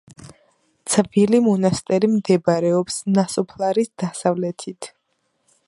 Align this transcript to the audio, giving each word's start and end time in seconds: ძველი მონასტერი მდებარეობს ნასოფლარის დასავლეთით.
ძველი 0.93 1.41
მონასტერი 1.47 2.09
მდებარეობს 2.13 2.97
ნასოფლარის 3.19 3.93
დასავლეთით. 4.05 4.89